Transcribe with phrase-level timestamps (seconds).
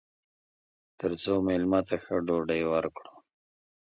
[0.99, 3.13] تر څو میلمه ته ښه ډوډۍ ورکړو.